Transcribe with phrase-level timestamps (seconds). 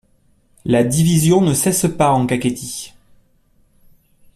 [0.65, 2.95] La division ne cesse pas en Kakhétie.